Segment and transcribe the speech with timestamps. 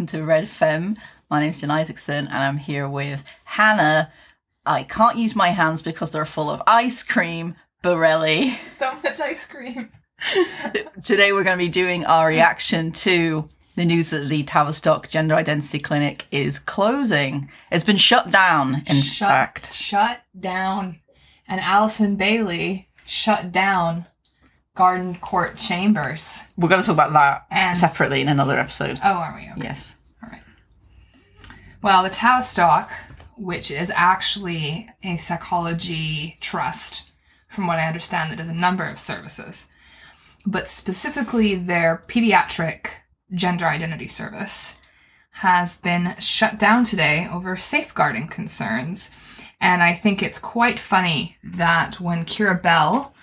[0.00, 0.96] welcome to Red Femme.
[1.28, 4.10] My name's Jen Izaakson and I'm here with Hannah.
[4.64, 8.56] I can't use my hands because they're full of ice cream, Borelli.
[8.74, 9.90] So much ice cream.
[11.04, 13.46] Today we're going to be doing our reaction to
[13.76, 17.50] the news that the Tavistock Gender Identity Clinic is closing.
[17.70, 19.74] It's been shut down, in shut, fact.
[19.74, 21.00] Shut down.
[21.46, 24.06] And Allison Bailey shut down
[24.80, 26.42] Garden Court Chambers.
[26.56, 28.98] We're going to talk about that And- separately in another episode.
[29.04, 29.42] Oh, are we?
[29.50, 29.68] Okay.
[29.68, 29.98] Yes.
[30.22, 30.42] All right.
[31.82, 32.90] Well, the Tavistock,
[33.36, 37.12] which is actually a psychology trust,
[37.46, 39.68] from what I understand, that does a number of services,
[40.46, 42.86] but specifically their pediatric
[43.34, 44.78] gender identity service,
[45.32, 49.10] has been shut down today over safeguarding concerns.
[49.60, 53.14] And I think it's quite funny that when Keira Bell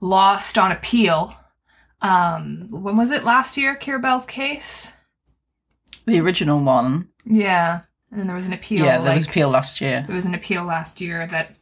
[0.00, 1.34] lost on appeal,
[2.00, 4.92] um, when was it last year, Keira Bell's case?
[6.06, 7.08] The original one.
[7.24, 7.80] Yeah.
[8.10, 8.84] And then there was an appeal.
[8.86, 10.04] yeah, there was like- appeal last year.
[10.06, 11.54] There was an appeal last year that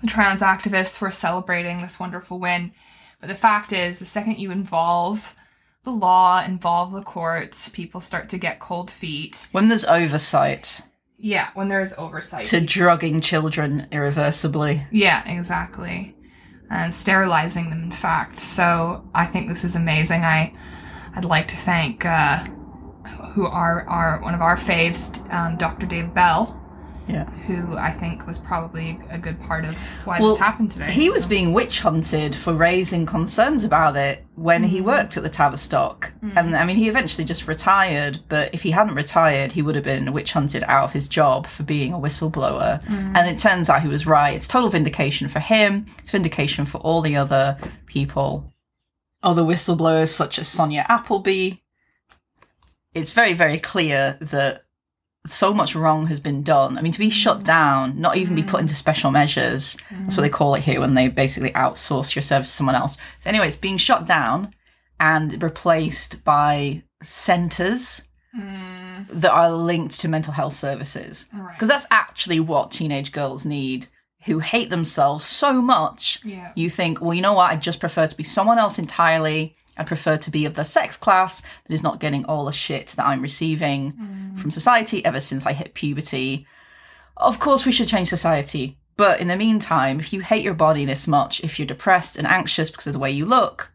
[0.00, 2.72] the trans activists were celebrating this wonderful win.
[3.20, 5.36] But the fact is, the second you involve
[5.84, 9.46] the law, involve the courts, people start to get cold feet.
[9.52, 10.80] When there's oversight
[11.16, 12.46] Yeah, when there's oversight.
[12.46, 14.82] to drugging children irreversibly.
[14.90, 16.15] Yeah, exactly.
[16.68, 18.40] And sterilizing them, in fact.
[18.40, 20.24] So I think this is amazing.
[20.24, 20.52] I,
[21.14, 22.44] I'd like to thank uh,
[23.34, 25.86] who are, are one of our faves, um, Dr.
[25.86, 26.60] Dave Bell,
[27.08, 27.30] Yeah.
[27.46, 30.90] who I think was probably a good part of why Well, this happened today.
[30.90, 34.86] He was being witch hunted for raising concerns about it when he mm-hmm.
[34.86, 36.12] worked at the Tavistock.
[36.20, 36.60] And mm.
[36.60, 40.12] I mean, he eventually just retired, but if he hadn't retired, he would have been
[40.12, 42.84] witch hunted out of his job for being a whistleblower.
[42.84, 43.16] Mm.
[43.16, 44.34] And it turns out he was right.
[44.34, 48.52] It's total vindication for him, it's vindication for all the other people,
[49.22, 51.52] other whistleblowers such as Sonia Appleby.
[52.94, 54.64] It's very, very clear that
[55.28, 56.78] so much wrong has been done.
[56.78, 59.76] I mean, to be shut down, not even be put into special measures.
[59.90, 62.96] That's what they call it here when they basically outsource your service to someone else.
[63.20, 64.54] So anyway, it's being shut down
[64.98, 68.02] and replaced by centres
[68.38, 71.28] Mm, that are linked to mental health services.
[71.32, 71.54] Right.
[71.54, 73.86] Because that's actually what teenage girls need
[74.24, 76.20] who hate themselves so much.
[76.22, 76.52] Yeah.
[76.54, 77.50] You think, well, you know what?
[77.50, 79.56] I just prefer to be someone else entirely.
[79.76, 82.88] I prefer to be of the sex class that is not getting all the shit
[82.96, 84.38] that I'm receiving mm.
[84.38, 86.46] from society ever since I hit puberty.
[87.16, 88.78] Of course, we should change society.
[88.96, 92.26] But in the meantime, if you hate your body this much, if you're depressed and
[92.26, 93.72] anxious because of the way you look,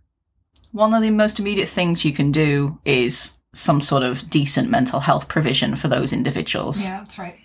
[0.71, 5.01] one of the most immediate things you can do is some sort of decent mental
[5.01, 6.83] health provision for those individuals.
[6.83, 7.37] Yeah, that's right.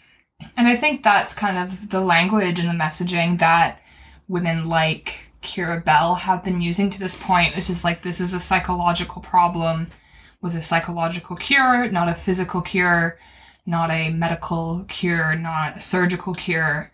[0.56, 3.80] And I think that's kind of the language and the messaging that
[4.28, 8.34] women like Keira Bell have been using to this point, which is like this is
[8.34, 9.86] a psychological problem
[10.42, 13.18] with a psychological cure, not a physical cure,
[13.64, 16.90] not a medical cure, not a surgical cure.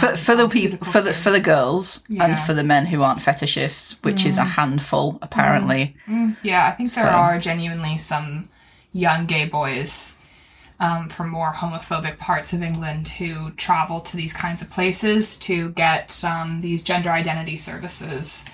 [0.00, 3.02] for, um, for the people for the for the girls and for the men who
[3.02, 5.94] aren't fetishists which is a handful apparently.
[6.08, 8.48] Mm, yeah, I think there So- are genuinely some
[8.92, 10.16] young gay boys
[10.78, 15.70] um, from more homophobic parts of England who travel to these kinds of places to
[15.70, 18.44] get um, these gender identity services.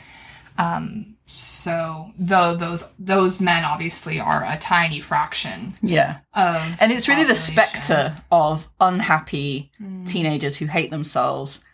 [0.58, 7.08] Um, so, though those those men obviously are a tiny fraction yeah of, and it's
[7.08, 10.06] really the specter of unhappy Mm.
[10.06, 11.64] teenagers who hate themselves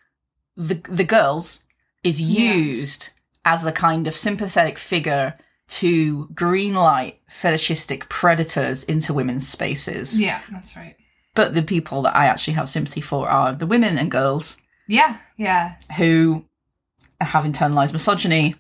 [0.56, 1.64] the the girls
[2.04, 3.10] is used
[3.44, 5.34] as the kind of sympathetic figure
[5.69, 10.97] to greenlight fetishistic predators into women's spaces Yeah, that's right.
[11.34, 15.17] but the people that i actually have sympathy for are the women and girls Yeah,
[15.37, 15.77] yeah.
[15.99, 16.45] who
[17.21, 18.55] have internalized misogyny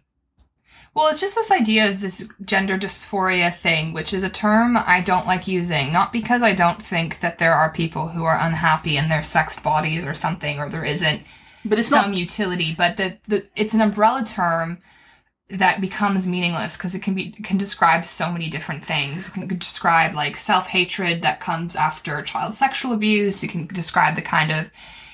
[0.94, 5.00] Well, it's just this idea of this gender dysphoria thing, which is a term I
[5.00, 5.92] don't like using.
[5.92, 9.62] Not because I don't think that there are people who are unhappy in their sexed
[9.62, 11.22] bodies or something, or there isn't
[11.64, 14.78] but it's some not utility, but the, the it's an umbrella term
[15.50, 19.28] that becomes meaningless because it can be can describe so many different things.
[19.28, 23.42] It can describe like self hatred that comes after child sexual abuse.
[23.42, 24.70] It can describe the kind of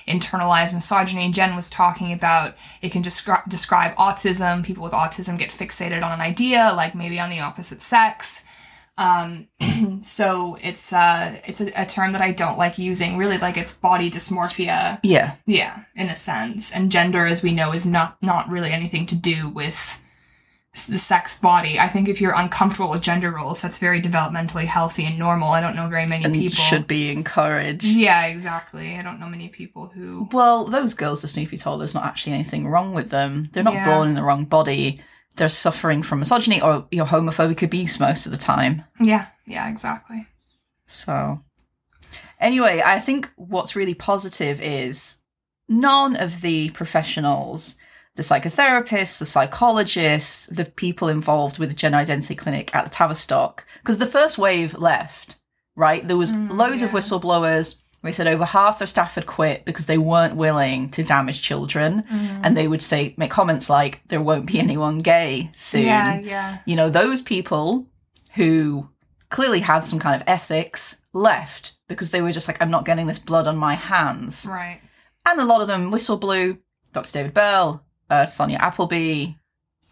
[0.07, 2.55] internalized misogyny Jen was talking about.
[2.81, 4.63] It can descri- describe autism.
[4.63, 8.43] People with autism get fixated on an idea, like maybe on the opposite sex.
[8.97, 9.47] Um,
[10.01, 13.17] so it's uh, it's a, a term that I don't like using.
[13.17, 14.99] Really, like it's body dysmorphia.
[15.01, 16.73] yeah Yeah, in a sense.
[16.73, 20.01] And gender, as we know, is not not really anything to do with
[20.87, 21.79] the sex body.
[21.79, 25.51] I think if you're uncomfortable with gender roles, that's very developmentally healthy and normal.
[25.51, 26.55] I don't know very many and people.
[26.63, 27.85] should be encouraged.
[27.85, 28.97] Yeah, exactly.
[28.97, 30.27] I don't know many people who.
[30.31, 33.43] Well, those girls just need to be told there's not actually anything wrong with them.
[33.53, 33.85] They're not Yeah.
[33.85, 35.01] born in the wrong body.
[35.37, 38.83] They're suffering from misogyny or your homophobic abuse most of the time.
[38.99, 40.27] Yeah, yeah, exactly.
[40.87, 41.41] So,
[42.39, 45.17] anyway, I think what's really positive is
[45.67, 47.75] none of the professionals,
[48.15, 53.65] the psychotherapists, the psychologists, the people involved with the gender identity clinic at the Tavistock,
[53.81, 55.37] because the first wave left,
[55.75, 56.07] right?
[56.07, 57.75] There was mm, loads of whistleblowers.
[58.03, 62.03] They said over half their staff had quit because they weren't willing to damage children.
[62.03, 62.41] Mm.
[62.43, 66.57] And they would say, make comments like, there won't be anyone gay soon Yeah, yeah.
[66.65, 67.87] you know, those people
[68.35, 68.89] who
[69.29, 73.07] clearly had some kind of ethics left because they were just like, I'm not getting
[73.07, 74.45] this blood on my hands.
[74.47, 74.81] Right.
[75.25, 76.59] And a lot of them whistle blew
[76.93, 77.11] Dr.
[77.11, 79.33] David Bell, uh, Sonia Appleby,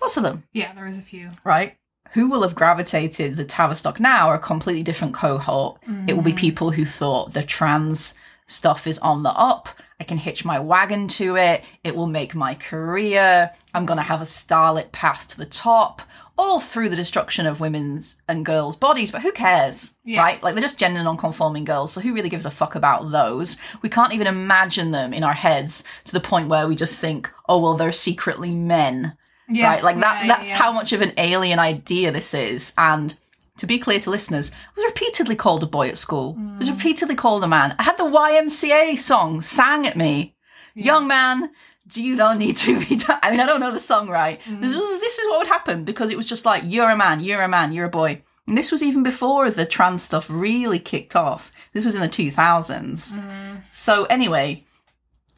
[0.01, 1.31] lots of them, Yeah, there is a few.
[1.43, 1.75] right?
[2.13, 5.79] Who will have gravitated the Tavistock now are a completely different cohort.
[6.07, 8.13] It will be people who thought the trans
[8.45, 9.69] stuff is on the up.
[9.99, 11.63] I can hitch my wagon to it.
[11.83, 13.51] It will make my career.
[13.73, 16.01] I'm going to have a starlit path to the top,
[16.37, 19.11] all through the destruction of women's and girls' bodies.
[19.11, 20.21] But who cares, Yeah.
[20.21, 20.41] right?
[20.41, 21.93] Like they're just gender non-conforming girls.
[21.93, 23.57] So who really gives a fuck about those?
[23.81, 27.31] We can't even imagine them in our heads to the point where we just think,
[27.47, 29.15] oh well, they're secretly men
[29.47, 29.67] Yeah.
[29.67, 29.83] right?
[29.83, 30.21] Like that.
[30.25, 32.73] yeah, that's how much of an alien idea this is.
[32.77, 33.15] And
[33.57, 36.35] to be clear to listeners, I was repeatedly called a boy at school.
[36.55, 36.75] I was mm.
[36.75, 37.75] repeatedly called a man.
[37.77, 40.33] I had the YMCA song sang at me.
[40.75, 41.51] Young man,
[41.93, 42.99] do you not need to be?
[43.21, 44.41] I mean, I don't know the song right.
[44.41, 44.61] Mm.
[44.61, 47.19] This, was, this is what would happen because it was just like you're a man,
[47.19, 48.21] you're a man, you're a boy.
[48.47, 51.53] And this was even before the trans stuff really kicked off.
[51.71, 53.13] This was in the 2000s.
[53.13, 53.61] Mm.
[53.71, 54.65] So anyway,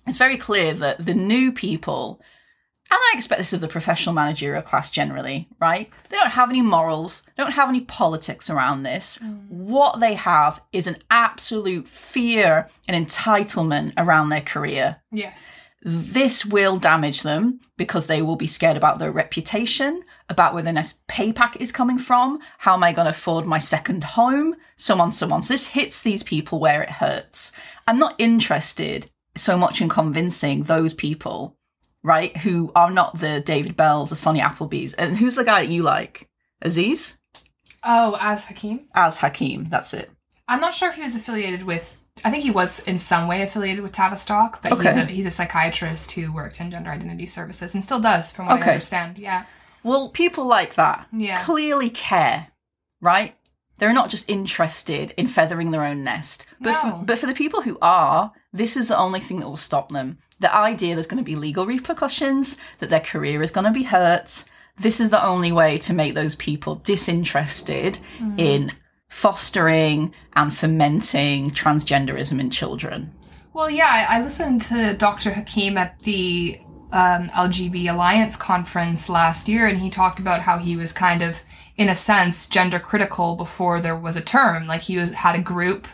[0.08, 2.20] it's very clear that the new people,
[2.90, 5.90] and I expect this of the professional managerial class generally, right?
[6.10, 9.20] They don't have any morals, they don't have any politics around this.
[9.20, 9.50] Mm.
[9.50, 14.98] What they have is an absolute fear and entitlement around their career.
[15.12, 15.54] Yes.
[15.88, 20.74] This will damage them because they will be scared about their reputation, about where their
[20.74, 22.40] next pay packet is coming from.
[22.58, 24.56] How am I going to afford my second home?
[24.78, 25.44] So on, so on.
[25.44, 27.52] So this hits these people where it hurts.
[27.88, 31.56] I'm not interested so much in convincing those people,
[32.02, 34.96] right, who are not the David Bells, the Sonia Applebys.
[34.98, 36.28] And who's the guy that you like?
[36.64, 37.20] Aziz?
[37.84, 38.88] Oh, Az Hakeem?
[38.96, 39.66] Az Hakeem.
[39.66, 40.10] That's it.
[40.48, 42.02] I'm not sure if he was affiliated with.
[42.24, 45.32] I think he was in some way affiliated with Tavistock, but he's, a, he's a
[45.32, 48.70] psychiatrist who worked in gender identity services and still does, from what Okay.
[48.70, 49.20] I understand.
[49.20, 49.46] Yeah.
[49.84, 51.44] Well, people like that Yeah.
[51.44, 52.48] clearly care,
[53.02, 53.36] right?
[53.78, 56.48] They're not just interested in feathering their own nest.
[56.62, 56.80] But, No.
[57.00, 59.92] for, but for the people who are, this is the only thing that will stop
[59.92, 60.18] them.
[60.40, 63.84] The idea there's going to be legal repercussions, that their career is going to be
[63.84, 64.46] hurt.
[64.78, 68.40] This is the only way to make those people disinterested mm.
[68.40, 68.72] in
[69.08, 73.14] fostering and fomenting transgenderism in children.
[73.54, 75.32] Well, yeah, I listened to Dr.
[75.32, 76.60] Hakeem at the
[76.92, 81.42] um, LGB Alliance conference last year, and he talked about how he was kind of,
[81.78, 84.68] in a sense, gender critical before there was a term.
[84.68, 85.88] Like he was had a group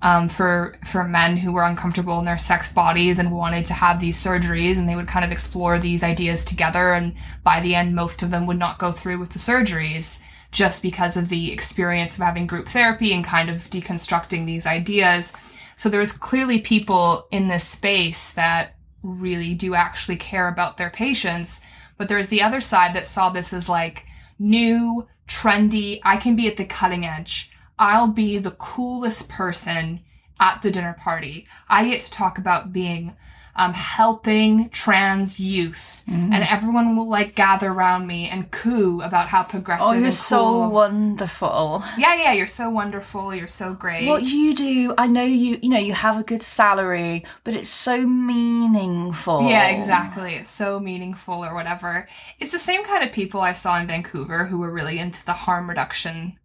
[0.00, 4.00] um, for for men who were uncomfortable in their sex bodies and wanted to have
[4.00, 6.92] these surgeries, and they would kind of explore these ideas together.
[6.92, 10.22] And by the end, most of them would not go through with the surgeries
[10.52, 15.32] just because of the experience of having group therapy and kind of deconstructing these ideas.
[15.76, 21.60] So there's clearly people in this space that really do actually care about their patients.
[21.96, 24.06] But there's the other side that saw this as like
[24.38, 27.50] new, trendy, I can be at the cutting edge.
[27.78, 30.00] I'll be the coolest person
[30.38, 31.46] at the dinner party.
[31.68, 33.16] I get to talk about being
[33.54, 39.42] um, helping trans youth, and everyone will like gather around me and coo about how
[39.42, 41.82] progressive Oh, you're and so wonderful.
[41.98, 43.34] yeah, yeah, you're so wonderful.
[43.34, 44.06] You're so great.
[44.08, 47.68] What you do, I know you, you know, you have a good salary, but it's
[47.68, 49.48] so meaningful.
[49.48, 50.34] Yeah, exactly.
[50.34, 52.08] It's so meaningful or whatever.
[52.38, 55.32] It's the same kind of people I saw in Vancouver who were really into the
[55.32, 56.38] harm reduction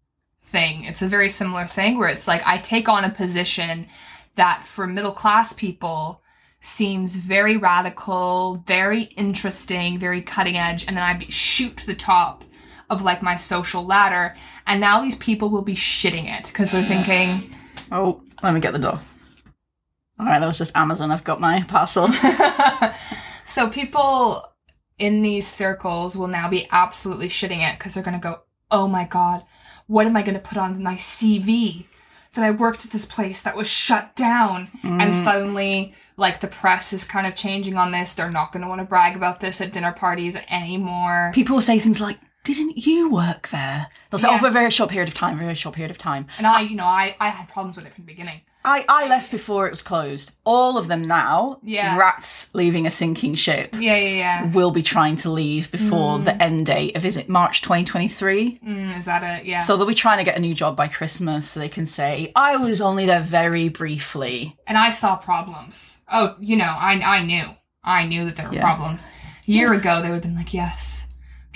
[0.43, 0.83] thing.
[0.83, 3.87] It's a very similar thing where it's like I take on a position
[4.35, 6.21] that for middle class people
[6.59, 12.43] seems very radical, very interesting, very cutting edge, and then I shoot to the top
[12.89, 14.35] of like my social ladder,
[14.65, 17.55] and now these people will be shitting it because they're thinking,
[17.91, 18.99] Oh, let me get the door.
[20.19, 21.11] All right, that was just Amazon.
[21.11, 22.09] I've got my parcel.
[23.47, 24.43] So people
[24.99, 28.87] in these circles will now be absolutely shitting it because they're going to go, oh
[28.87, 29.45] my God,
[29.87, 31.85] what am I going to put on my CV?
[32.33, 34.69] That I worked at this place that was shut down.
[34.83, 35.23] And mm.
[35.23, 38.13] suddenly, like, the press is kind of changing on this.
[38.13, 41.31] They're not going to want to brag about this at dinner parties anymore.
[41.33, 42.17] People say things like,
[42.53, 43.87] didn't you work there?
[44.09, 44.35] They'll say, Yeah.
[44.35, 46.27] oh, for a very short period of time, very short period of time.
[46.37, 48.41] And I, you know, I, I had problems with it from the beginning.
[48.65, 50.35] I, I left before it was closed.
[50.43, 51.95] All of them now, Yeah.
[51.97, 54.51] rats leaving a sinking ship, Yeah, yeah, yeah.
[54.51, 58.59] will be trying to leave before the end date of, is it March 2023?
[58.65, 59.45] Mm, is that it?
[59.45, 59.59] Yeah.
[59.59, 62.31] So they'll be trying to get a new job by Christmas so they can say,
[62.35, 64.57] I was only there very briefly.
[64.67, 66.01] and I saw problems.
[66.11, 67.45] Oh, you know, I, I knew.
[67.85, 68.61] I knew that there were Yeah.
[68.63, 69.05] problems.
[69.47, 71.06] A year ago, they would have been like, yes,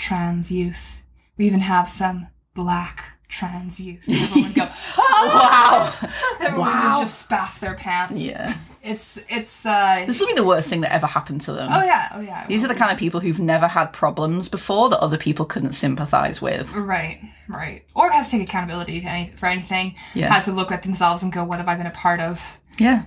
[0.02, 1.04] trans youth.
[1.38, 4.04] We even have some black trans youth.
[4.10, 4.68] Everyone would go,
[4.98, 5.94] Wow.
[6.42, 6.98] everyone Wow.
[6.98, 8.20] would just spaff their pants.
[8.20, 8.58] yeah.
[8.84, 11.70] It's, it's, uh, This will be the worst thing that ever happened to them.
[11.72, 12.48] oh yeah, oh yeah.
[12.48, 15.74] These are the kind of people who've never had problems before that other people couldn't
[15.74, 16.74] sympathize with.
[16.76, 17.84] Right, right.
[17.96, 19.96] Or have to take accountability to any, for anything.
[20.16, 20.34] Yeah.
[20.34, 22.60] Had to look at themselves and go, what have I been a part of?
[22.80, 23.04] Yeah.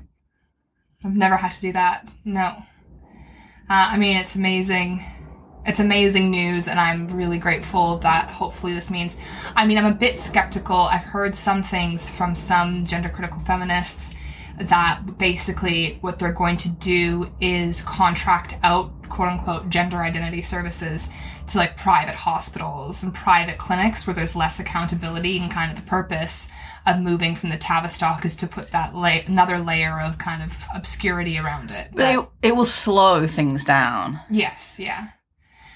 [1.04, 2.06] I've never had to do that.
[2.24, 2.62] No.
[3.68, 5.02] Uh, I mean, it's amazing.
[5.66, 9.16] It's amazing news, and I'm really grateful that hopefully this means.
[9.56, 10.76] I mean, I'm a bit skeptical.
[10.76, 14.14] I've heard some things from some gender critical feminists
[14.58, 21.08] that basically what they're going to do is contract out quote unquote gender identity services
[21.46, 25.88] to like private hospitals and private clinics where there's less accountability and kind of the
[25.88, 26.48] purpose
[26.86, 30.66] of moving from the Tavistock is to put that la- another layer of kind of
[30.74, 31.88] obscurity around it.
[31.92, 34.20] But it, it will slow things down.
[34.30, 35.08] Yes, yeah.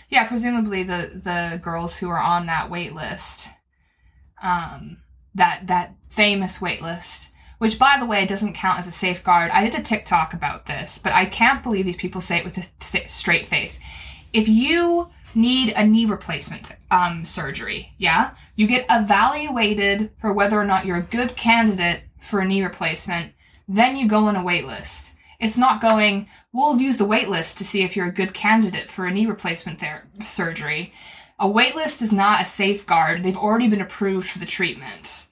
[0.09, 3.49] Yeah, presumably the the girls who are on that wait list,
[4.43, 4.99] um,
[5.35, 9.51] that that famous wait list, which by the way doesn't count as a safeguard.
[9.51, 12.59] I did a TikTok about this, but I can't believe these people say it with
[12.59, 13.81] a straight face.
[14.33, 20.65] If you need a knee replacement um, surgery, yeah, you get evaluated for whether or
[20.65, 23.35] not you're a good candidate for a knee replacement.
[23.69, 25.17] Then you go on a wait list.
[25.41, 29.07] It's not going, we'll use the waitlist to see if you're a good candidate for
[29.07, 30.93] a knee replacement ther- surgery.
[31.39, 33.23] A waitlist is not a safeguard.
[33.23, 35.29] They've already been approved for the treatment.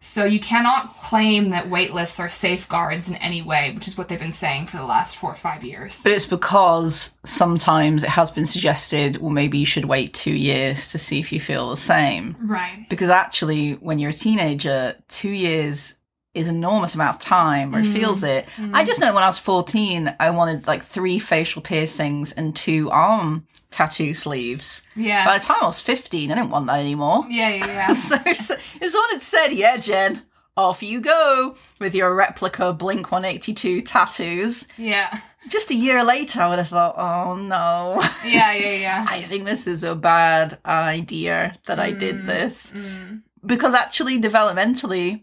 [0.00, 4.18] So you cannot claim that waitlists are safeguards in any way, which is what they've
[4.18, 6.02] been saying for the last four or five years.
[6.02, 10.92] But it's because sometimes it has been suggested, well, maybe you should wait two years
[10.92, 12.36] to see if you feel the same.
[12.40, 12.86] Right.
[12.90, 15.94] Because actually, when you're a teenager, two years
[16.36, 17.94] is enormous amount of time, or it mm-hmm.
[17.94, 18.46] feels it.
[18.58, 18.84] I mm-hmm.
[18.84, 23.46] just know when I was 14, I wanted like three facial piercings and two arm
[23.70, 24.82] tattoo sleeves.
[24.94, 25.24] Yeah.
[25.24, 27.24] By the time I was 15, I didn't want that anymore.
[27.30, 27.88] yeah, yeah, yeah.
[27.94, 30.22] So it's, it's what it said, yeah, Jen.
[30.58, 34.68] Off you go with your replica Blink 182 tattoos.
[34.78, 35.20] yeah.
[35.48, 39.06] Just a year later, I would have thought, oh no, Yeah, yeah, yeah.
[39.08, 42.72] I think this is a bad idea that I Mm, did this.
[42.72, 43.22] Mm.
[43.44, 45.22] Because actually, developmentally,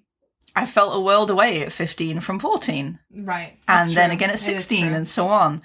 [0.56, 3.00] I felt a world away at 15 from 14.
[3.16, 3.58] Right.
[3.68, 4.16] And That's then true.
[4.16, 5.62] again at 16 and so on.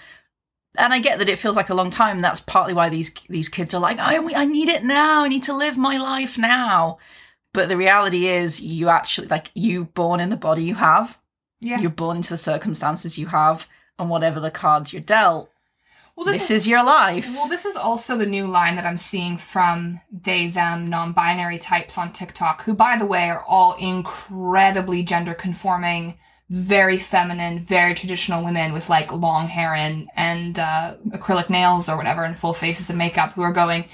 [0.77, 2.21] And I get that it feels like a long time.
[2.21, 5.25] That's partly why these these kids are like, I, I need it now.
[5.25, 6.99] I need to live my life now.
[7.53, 11.19] But the reality is, you actually, like, you born in the body you have.
[11.61, 11.81] Yeah.
[11.81, 13.69] You're born into the circumstances you have.
[13.99, 15.51] And whatever the cards you're dealt,
[16.19, 17.33] well, this, is, your life.
[17.33, 21.59] Well, this is also the new line that I'm seeing from they, them, non binary
[21.59, 26.19] types on TikTok, who, by the way, are all incredibly gender conforming,
[26.51, 31.97] very feminine, very traditional women with like long hair and, and uh, acrylic nails or
[31.97, 33.85] whatever and full faces of makeup who are going,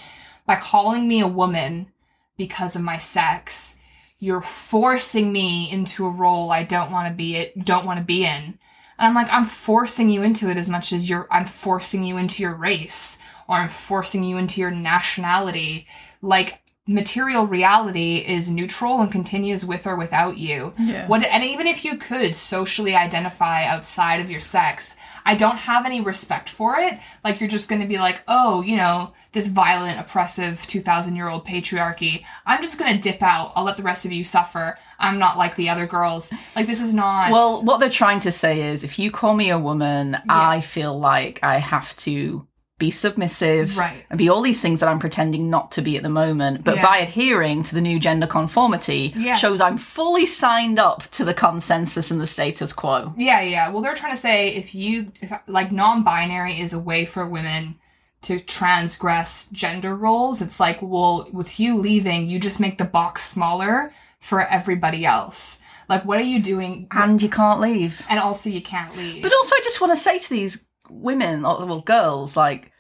[0.47, 1.93] by calling me a woman
[2.39, 3.77] because of my sex,
[4.19, 8.05] you're forcing me into a role I don't want to be it, don't want to
[8.05, 8.59] be in.
[8.99, 12.17] And I'm like, I'm forcing you into it as much as you're, I'm forcing you
[12.17, 15.87] into your race or I'm forcing you into your nationality.
[16.23, 20.73] Like, material reality is neutral and continues with or without you.
[20.79, 21.07] Yeah.
[21.07, 25.87] What, and even if you could socially identify outside of your sex, I don't have
[25.87, 26.99] any respect for it.
[27.23, 31.29] Like, you're just going to be like, oh, you know, this violent, oppressive 2000 year
[31.29, 32.25] old patriarchy.
[32.45, 33.53] I'm just going to dip out.
[33.57, 34.79] I'll let the rest of you suffer.
[34.99, 36.33] I'm not like the other girls.
[36.57, 37.31] Like, this is not.
[37.33, 40.99] Well, what they're trying to say is if you call me a woman, I feel
[40.99, 42.47] like I have to
[42.77, 44.05] be submissive Right.
[44.11, 46.65] and be all these things that I'm pretending not to be at the moment.
[46.65, 46.83] But Yeah.
[46.83, 49.39] by adhering to the new gender conformity, Yes.
[49.39, 53.15] shows I'm fully signed up to the consensus and the status quo.
[53.17, 53.69] Yeah, yeah.
[53.69, 57.25] Well, they're trying to say if you, if, like, non binary is a way for
[57.25, 57.77] women
[58.23, 60.41] to transgress gender roles.
[60.43, 63.93] It's like, well, with you leaving, you just make the box smaller
[64.25, 65.61] for everybody else.
[65.87, 66.89] Like, what are you doing?
[66.91, 68.07] And you can't leave.
[68.09, 69.23] And also, you can't leave.
[69.23, 72.73] But also, I just want to say to these women, or well, girls, like,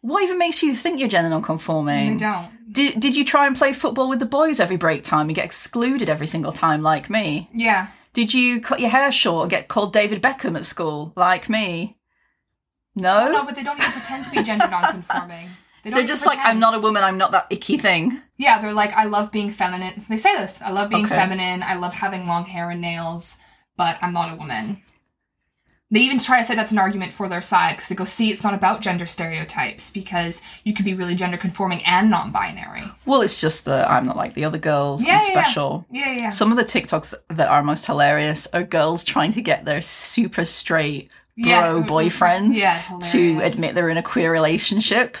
[0.00, 2.14] what even makes you think you're gender non-conforming?
[2.14, 2.50] You don't.
[2.72, 5.44] Did, did you try and play football with the boys every break time and get
[5.44, 7.48] excluded every single time like me?
[7.54, 7.88] Yeah.
[8.12, 11.96] Did you cut your hair short and get called David Beckham at school like me?
[12.96, 13.30] No?
[13.30, 15.48] No, but they don't even pretend to be gender non-conforming.
[15.90, 18.20] They even just like, I'm not a woman, I'm not that icky thing.
[18.36, 20.02] Yeah, they're like, I love being feminine.
[20.08, 20.62] They say this.
[20.62, 21.14] I love being Okay.
[21.14, 21.62] feminine.
[21.62, 23.36] I love having long hair and nails,
[23.76, 24.82] but I'm not a woman.
[25.90, 28.30] They even try to say that's an argument for their side because they go, see,
[28.30, 32.82] it's not about gender stereotypes because you could be really gender conforming and non binary.
[33.06, 35.02] Well, it's just that I'm not like the other girls.
[35.02, 35.42] Yeah, I'm yeah, yeah.
[35.42, 35.86] special.
[35.90, 36.28] Yeah, yeah.
[36.28, 40.44] Some of the TikToks that are most hilarious are girls trying to get their super
[40.44, 41.86] straight bro Yeah.
[41.86, 45.16] boyfriends Yeah, to admit they're in a queer relationship,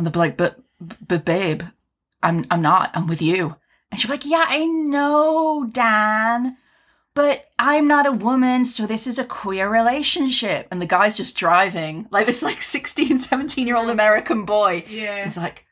[0.00, 0.58] and they'll be like, "But,
[1.06, 1.62] but babe,
[2.22, 2.90] I'm I'm not.
[2.94, 3.56] I'm with you."
[3.90, 6.56] And she'll be like, "Yeah, I know, Dan,
[7.12, 11.36] but I'm not a woman, so this is a queer relationship." And the guy's just
[11.36, 13.92] driving like this, like 16, 17 year old mm.
[13.92, 14.86] American boy.
[14.88, 15.22] Yeah.
[15.22, 15.66] He's like,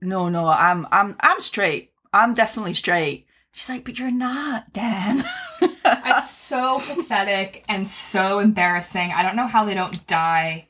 [0.00, 1.92] "No, no, I'm I'm I'm straight.
[2.14, 5.22] I'm definitely straight." She's like, "But you're not, Dan."
[5.88, 9.12] It's so pathetic and so embarrassing.
[9.12, 10.66] I don't know how they don't die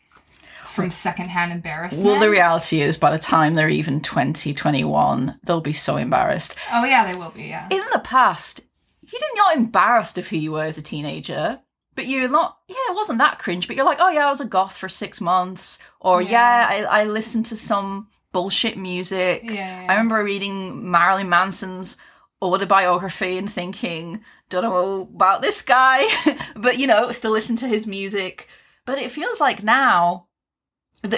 [0.69, 2.07] from secondhand embarrassment.
[2.07, 6.57] Well, the reality is, by the time they're even 20, 21, they'll be so embarrassed.
[6.73, 7.69] Oh, yeah, they will be, yeah.
[7.71, 8.61] In the past,
[9.03, 11.61] you didn't not embarrassed of who you were as a teenager,
[11.95, 14.41] but you're not, yeah, it wasn't that cringe, but you're like, oh yeah, I was
[14.41, 16.31] a goth for six months, or yeah,
[16.79, 16.89] Yeah.
[16.91, 19.43] I, I listened to some bullshit music.
[19.45, 19.87] Yeah, yeah.
[19.89, 21.97] I remember reading Marilyn Manson's
[22.43, 26.05] autobiography and thinking, don't know about this guy,
[26.57, 28.49] but you know, still listen to his music.
[28.85, 30.27] But it feels like now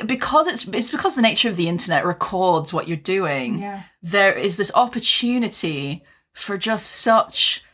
[0.07, 3.83] because it's it's because the nature of the internet records what you're doing, Yeah.
[4.03, 7.65] there is this opportunity for just such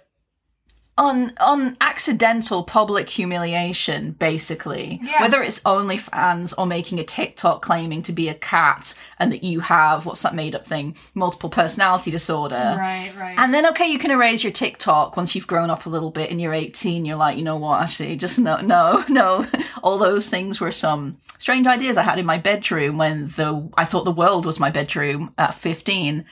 [0.96, 5.00] un, un accidental public humiliation, basically.
[5.02, 5.22] Yeah.
[5.22, 9.60] Whether it's OnlyFans or making a TikTok claiming to be a cat and that you
[9.60, 12.76] have what's that made up thing, multiple personality disorder.
[12.78, 13.34] Right, right.
[13.36, 16.30] And then, okay, you can erase your TikTok once you've grown up a little bit
[16.30, 17.04] and you're 18.
[17.04, 17.82] You're like, you know what?
[17.82, 19.46] Actually, just no, no, no.
[19.82, 23.84] All those things were some strange ideas I had in my bedroom when the I
[23.84, 26.24] thought the world was my bedroom at 15.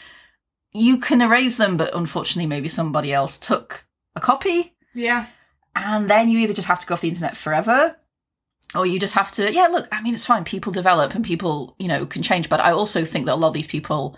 [0.74, 4.74] You can erase them, but unfortunately, maybe somebody else took a copy.
[4.94, 5.26] yeah.
[5.74, 7.96] And then you either just have to go off the internet forever
[8.74, 10.44] or you just have to, yeah, look, I mean, it's fine.
[10.44, 12.50] People develop and people, you know, can change.
[12.50, 14.16] But I also think that a lot of these people,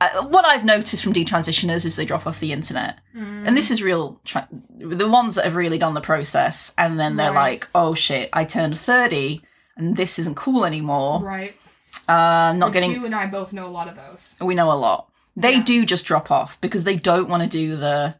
[0.00, 3.00] uh, what I've noticed from detransitioners is they drop off the internet.
[3.16, 3.48] Mm.
[3.48, 6.72] And this is real, tra- the ones that have really done the process.
[6.78, 7.60] And then they're Right.
[7.60, 9.42] like, oh shit, I turned 30
[9.76, 11.20] and this isn't cool anymore.
[11.20, 11.56] Right.
[12.08, 14.36] Uh, not getting, you and I both know a lot of those.
[14.40, 15.10] we know a lot.
[15.34, 15.62] They Yeah.
[15.64, 18.14] do just drop off because they don't want to do the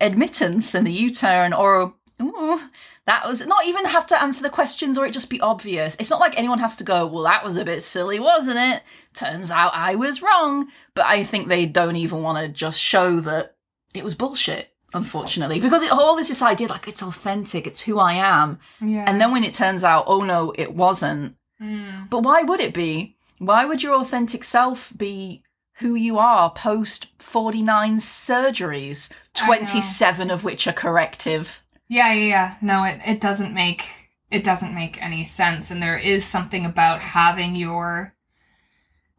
[0.00, 2.60] admittance and the U-turn or "Ooh,
[3.06, 5.96] that was not even have to answer the questions or it just be obvious.
[5.98, 8.82] It's not like anyone has to go, well, that was a bit silly, wasn't it?
[9.14, 10.68] Turns out I was wrong.
[10.94, 13.54] But I think they don't even want to just show that
[13.94, 17.98] it was bullshit, unfortunately, because it all is this idea like it's authentic, it's who
[17.98, 18.58] I am.
[18.80, 19.04] Yeah.
[19.06, 22.08] And then when it turns out, oh no, it wasn't, Mm.
[22.08, 23.16] but why would it be?
[23.38, 25.42] Why would your authentic self be
[25.78, 31.62] who you are post 49 surgeries, 27 of which are corrective?
[31.88, 32.54] Yeah, yeah, yeah.
[32.60, 35.70] No, it, it doesn't make it doesn't make any sense.
[35.70, 38.14] And there is something about having your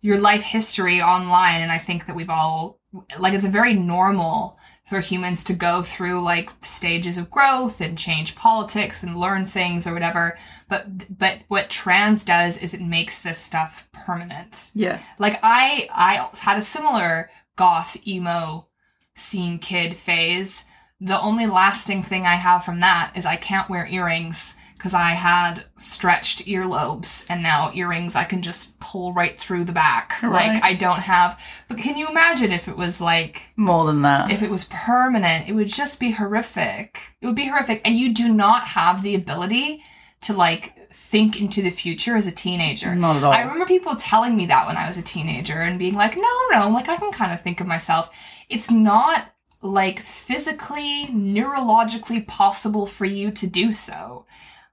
[0.02, 2.80] your life history online, and I think that we've all
[3.17, 4.58] like it's a very normal
[4.89, 9.86] for humans to go through like stages of growth and change politics and learn things
[9.86, 10.36] or whatever.
[10.67, 14.71] But but what trans does is it makes this stuff permanent.
[14.73, 14.99] Yeah.
[15.19, 18.67] Like I I had a similar goth emo
[19.13, 20.65] scene kid phase.
[20.99, 25.10] The only lasting thing I have from that is I can't wear earrings because I
[25.12, 30.13] had stretched earlobes and now earrings I can just pull right through the back.
[30.24, 30.54] Right.
[30.54, 31.38] Like I don't have
[31.68, 34.32] but can you imagine if it was like More than that.
[34.32, 36.98] if it was permanent, it would just be horrific.
[37.22, 37.82] It would be horrific.
[37.84, 39.84] And you do not have the ability
[40.22, 42.96] to like think into the future as a teenager.
[42.96, 43.34] Not at all.
[43.34, 46.48] I remember people telling me that when I was a teenager and being like, no,
[46.52, 48.10] no, like I can kind of think of myself.
[48.50, 54.26] It's not like physically, neurologically possible for you to do so.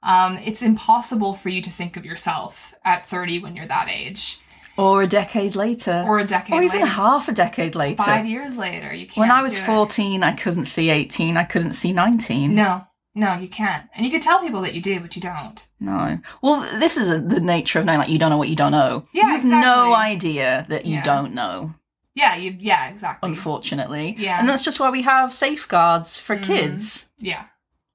[0.02, 4.38] Um, it's impossible for you to think of yourself at 30 when you're that age
[4.76, 6.04] or a decade later.
[6.06, 6.92] or a decade Or even later.
[6.92, 8.02] half a decade later.
[8.02, 9.16] Five years later, you can't.
[9.16, 9.66] when I was do it.
[9.66, 12.54] 14, I couldn't see 18, I couldn't see 19.
[12.54, 13.88] No, no, you can't.
[13.94, 15.66] And you could tell people that you do, but you don't.
[15.80, 16.18] No.
[16.42, 19.06] Well, this is the nature of knowing, like, you don't know what you don't know.
[19.14, 21.02] Yeah, you have no idea that you Yeah.
[21.02, 21.74] don't know,
[22.14, 22.54] Yeah, you.
[22.60, 23.30] Yeah, exactly.
[23.30, 24.14] unfortunately.
[24.18, 24.38] Yeah.
[24.38, 26.44] And that's just why we have safeguards for Mhm.
[26.44, 27.06] kids.
[27.18, 27.44] yeah,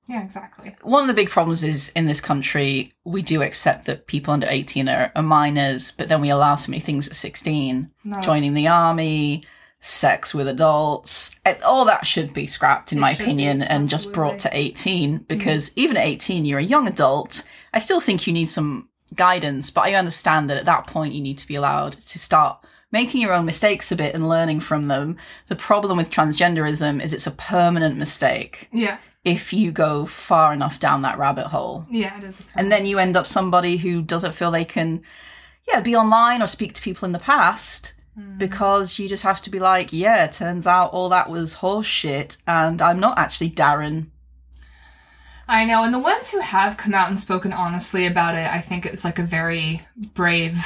[0.08, 0.76] yeah, exactly.
[0.82, 4.48] One of the big problems is in this country, we do accept that people under
[4.50, 7.90] 18 are, are minors, but then we allow so many things at 16.
[8.04, 8.22] No.
[8.22, 9.44] Joining the army,
[9.80, 13.62] sex with adults, eh, all that should be scrapped, in It my should be, opinion,
[13.62, 17.44] and just brought to 18 because even at 18, you're a young adult.
[17.74, 21.22] I still think you need some guidance, but I understand that at that point you
[21.22, 24.86] need to be allowed to start making your own mistakes a bit and learning from
[24.86, 25.18] them.
[25.48, 28.98] The problem with transgenderism is it's a permanent mistake Yeah.
[29.24, 31.86] If you go far enough down that rabbit hole.
[31.90, 32.42] Yeah, it is.
[32.42, 35.04] a And then you end up somebody who doesn't feel they can,
[35.68, 38.38] yeah, be online or speak to people in the past hmm.
[38.38, 42.38] because you just have to be like, yeah, turns out all that was horse shit
[42.48, 44.08] and I'm not actually Darren.
[45.48, 48.62] I know, and the ones who have come out and spoken honestly about it, I
[48.62, 49.82] think it's like a very
[50.14, 50.64] brave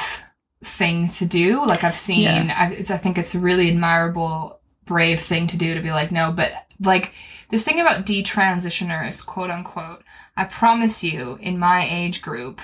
[0.63, 1.65] thing to do.
[1.65, 2.55] Like I've seen, Yeah.
[2.55, 6.11] I, it's, I think it's a really admirable, brave thing to do to be like,
[6.11, 7.13] no, but like
[7.49, 10.03] this thing about detransitioners, quote unquote.
[10.38, 12.59] I promise you, in my age group,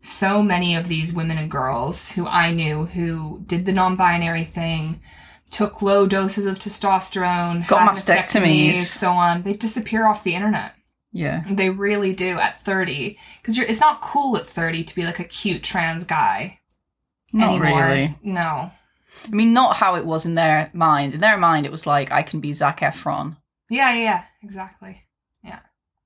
[0.00, 5.00] so many of these women and girls who I knew who did the non-binary thing,
[5.50, 8.74] took low doses of testosterone, Got mastectomies.
[8.74, 10.72] so on, they disappear off the internet.
[11.12, 11.44] Yeah.
[11.50, 13.16] They really do at 30.
[13.40, 16.60] Because it's not cool at 30 to be like a cute trans guy
[17.32, 17.84] Not anymore.
[17.86, 18.18] really.
[18.22, 18.70] No.
[19.24, 21.14] I mean, not how it was in their mind.
[21.14, 23.38] In their mind, it was like, I can be Zac Efron.
[23.70, 25.04] Yeah, yeah, exactly.
[25.42, 25.60] yeah.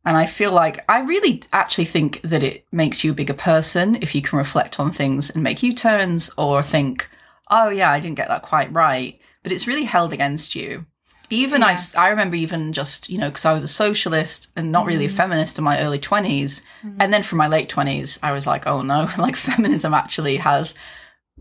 [0.04, 3.98] And I feel like I really actually think that it makes you a bigger person
[4.00, 7.10] if you can reflect on things and make U turns or think,
[7.50, 9.20] oh, yeah, I didn't get that quite right.
[9.42, 10.86] But it's really held against you.
[11.28, 11.76] Even Yeah.
[11.96, 15.04] I, I remember even just, you know, because I was a socialist and not really
[15.04, 16.62] a feminist in my early 20s.
[16.98, 20.76] And then from my late 20s, I was like, oh no, like feminism actually has,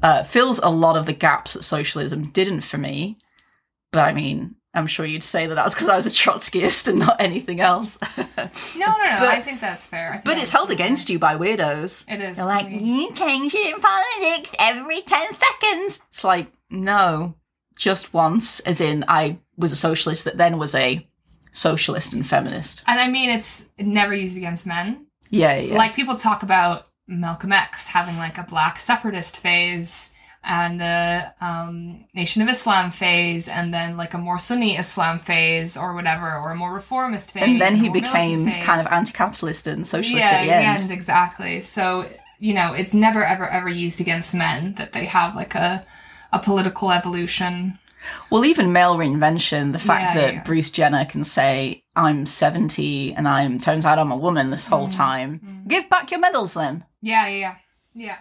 [0.04, 3.18] uh, fills a lot of the gaps that socialism didn't for me.
[3.92, 7.00] But I mean, I'm sure you'd say that that's because I was a Trotskyist and
[7.00, 7.98] not anything else.
[8.78, 9.20] No, no, no.
[9.20, 10.22] But- I think that's fair.
[10.24, 10.76] But it's held fair.
[10.76, 12.06] against you by weirdos.
[12.12, 12.38] It is.
[12.38, 16.02] They're like, you change it in politics every 10 seconds.
[16.08, 17.36] It's like, no,
[17.76, 21.06] just once, as in I was a socialist that then was a
[21.52, 22.84] socialist and feminist.
[22.88, 25.08] And I mean, it's never used against men.
[25.30, 25.78] Yeah, yeah.
[25.78, 30.12] Like people talk about Malcolm X having like a black separatist phase
[30.44, 35.76] and a um, Nation of Islam phase, and then like a more Sunni Islam phase,
[35.78, 37.44] or whatever, or a more reformist phase.
[37.44, 40.92] and then he became kind of anti-capitalist and socialist yeah, at the end.
[40.92, 41.62] exactly.
[41.62, 42.08] So
[42.40, 45.84] you know, it's never ever ever used against men that they have like a
[46.32, 47.80] a political evolution.
[48.30, 50.44] Well, even male reinvention, the fact Yeah, that yeah.
[50.44, 54.70] Bruce Jenner can say, I'm 70 and I'm, turns out I'm a woman this Mm,
[54.70, 55.42] whole time.
[55.68, 56.86] Give back your medals then.
[57.02, 57.56] Yeah, yeah,
[57.94, 58.20] yeah.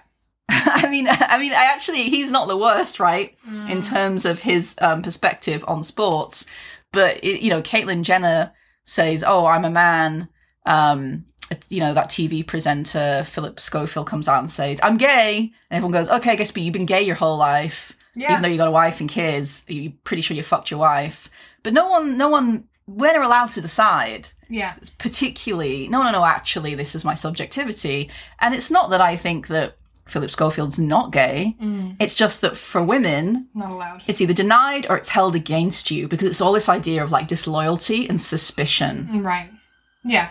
[0.51, 3.37] I mean, I mean, I actually, he's not the worst, right?
[3.47, 3.71] Mm.
[3.71, 6.47] In terms of his um, perspective on sports.
[6.93, 8.53] But, it, you know, Caitlyn Jenner
[8.85, 10.29] says, oh, I'm a man.
[10.65, 11.27] Um,
[11.69, 15.53] you know, that TV presenter, Philip Schofield, comes out and says, I'm gay.
[15.71, 17.97] And everyone goes, okay, I guess, but you've been gay your whole life.
[18.15, 18.33] Yeah.
[18.33, 21.31] Even though you got a wife and kids, you're pretty sure you fucked your wife.
[21.63, 24.75] But no one, no one, when they're allowed to decide, yeah.
[24.99, 28.09] particularly no no no actually this is my subjectivity
[28.41, 29.77] and it's not that i think that
[30.09, 31.95] philip schofield's not gay mm.
[32.01, 34.03] it's just that for women Not allowed.
[34.07, 37.29] it's either denied or it's held against you because it's all this idea of like
[37.29, 39.51] disloyalty and suspicion Right.
[40.05, 40.31] Yeah.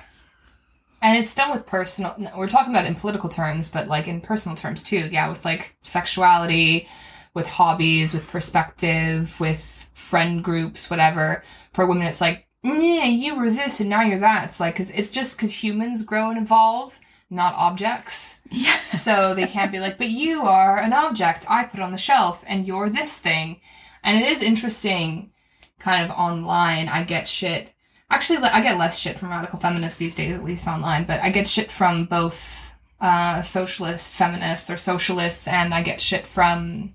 [1.02, 2.16] And it's done with personal.
[2.36, 5.10] We're talking about in political terms, but like in personal terms too.
[5.12, 6.88] Yeah, with like sexuality,
[7.36, 11.44] with hobbies, with perspective, with friend groups, whatever.
[11.74, 14.46] For women, it's like, yeah, you were this and now you're that.
[14.46, 18.42] It's like, cause it's just because humans grow and evolve, not objects.
[18.52, 21.98] yeah So they can't be like, but you are an object I put on the
[21.98, 23.60] shelf and you're this thing.
[24.04, 25.32] And it is interesting,
[25.80, 26.88] kind of online.
[26.88, 27.74] I get shit.
[28.10, 31.30] Actually, I get less shit from radical feminists these days, at least online, but I
[31.30, 36.94] get shit from both uh, socialist feminists or socialists, and I get shit from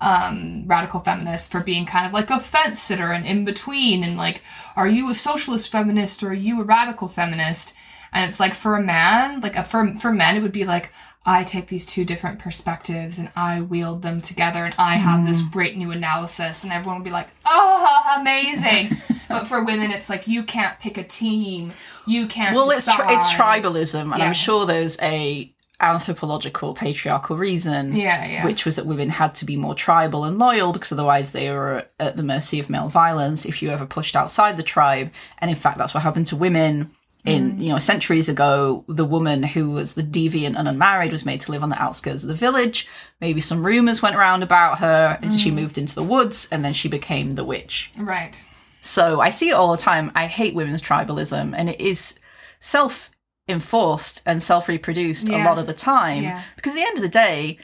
[0.00, 4.16] um, radical feminists for being kind of like a fence sitter and in between, and
[4.16, 4.42] like,
[4.74, 7.74] are you a socialist feminist or are you a radical feminist?
[8.12, 10.92] And it's like for a man, like a, for for men, it would be like
[11.24, 15.42] I take these two different perspectives and I wield them together, and I have this
[15.42, 15.52] mm.
[15.52, 18.96] great new analysis, and everyone would be like, "Oh, amazing!"
[19.28, 21.72] but for women, it's like you can't pick a team,
[22.06, 22.54] you can't.
[22.54, 24.26] well it's tri- it's tribalism and Yeah.
[24.26, 28.44] i'm sure there's a anthropological patriarchal reason Yeah, yeah.
[28.44, 31.86] which was that women had to be more tribal and loyal because otherwise they were
[31.98, 35.10] at the mercy of male violence if you ever pushed outside the tribe.
[35.38, 36.90] And in fact, that's what happened to women
[37.24, 37.60] in, mm.
[37.60, 38.84] you know, centuries ago.
[38.88, 42.22] The woman who was the deviant and unmarried was made to live on the outskirts
[42.22, 42.88] of the village.
[43.20, 45.54] Maybe some rumors went around about her and she mm.
[45.54, 47.92] moved into the woods and then she became the witch.
[47.96, 48.44] right.
[48.82, 50.10] So I see it all the time.
[50.14, 52.18] I hate women's tribalism and it is
[52.60, 53.10] self
[53.46, 56.22] enforced and self reproduced a lot of the time.
[56.22, 56.42] Yeah.
[56.56, 57.58] Because at the end of the day,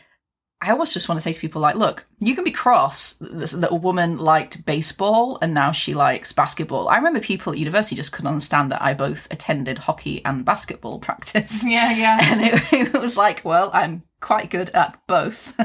[0.62, 3.70] I always just want to say to people like, look, you can be cross that
[3.70, 6.88] a woman liked baseball and now she likes basketball.
[6.88, 10.98] I remember people at university just couldn't understand that I both attended hockey and basketball
[11.00, 11.62] practice.
[11.64, 12.18] Yeah, yeah.
[12.26, 15.58] And it, it was like, well, I'm quite good at both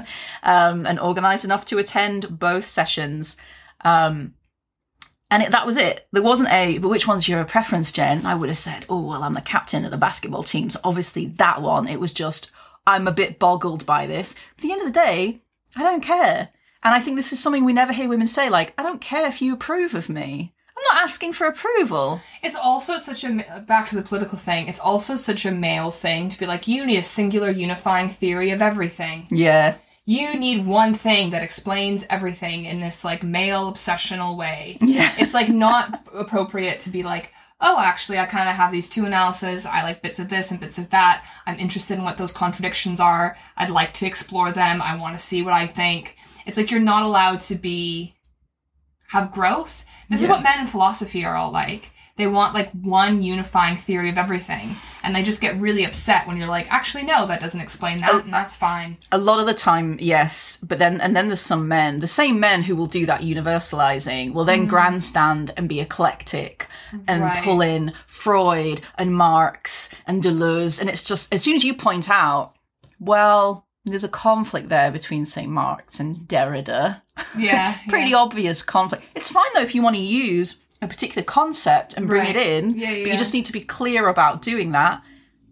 [0.43, 3.37] um, and organized enough to attend both sessions.
[3.85, 4.33] Um,
[5.31, 6.05] and it, that was it.
[6.11, 8.25] There wasn't a, but which one's your preference, Jen?
[8.25, 10.69] I would have said, oh, well, I'm the captain of the basketball team.
[10.69, 12.51] So obviously that one, it was just,
[12.85, 14.33] I'm a bit boggled by this.
[14.33, 15.41] But at the end of the day,
[15.75, 16.49] I don't care.
[16.83, 19.27] And I think this is something we never hear women say, like, I don't care
[19.27, 20.53] if you approve of me.
[20.75, 22.21] I'm not asking for approval.
[22.41, 24.67] It's also such a back to the political thing.
[24.67, 28.49] It's also such a male thing to be like, you need a singular unifying theory
[28.49, 29.27] of everything.
[29.29, 29.75] Yeah.
[30.05, 34.79] You need one thing that explains everything in this like male obsessional way.
[34.81, 35.13] Yeah.
[35.19, 39.05] It's like not appropriate to be like, oh, actually, I kind of have these two
[39.05, 39.65] analyses.
[39.65, 41.25] I like bits of this and bits of that.
[41.45, 43.37] I'm interested in what those contradictions are.
[43.55, 44.81] I'd like to explore them.
[44.81, 46.17] I want to see what I think.
[46.45, 48.15] It's like you're not allowed to be
[49.09, 49.85] have growth.
[50.09, 51.91] This is what men in philosophy are all like.
[52.17, 56.37] They want like one unifying theory of everything, and they just get really upset when
[56.37, 58.97] you're like, actually, no, that doesn't explain that, oh, and that's fine.
[59.11, 62.39] A lot of the time, yes, but then and then there's some men, the same
[62.39, 64.69] men who will do that universalizing, will then mm.
[64.69, 66.67] grandstand and be eclectic
[67.07, 67.43] and Right.
[67.43, 72.09] pull in Freud and Marx and Deleuze, and it's just as soon as you point
[72.09, 72.53] out,
[72.99, 77.01] well, there's a conflict there between say Marx and Derrida.
[77.37, 78.17] Yeah, Pretty yeah.
[78.17, 79.03] obvious conflict.
[79.15, 82.77] It's fine though if you want to use a particular concept and bring it in,
[82.77, 85.03] Yeah, but you just need to be clear about doing that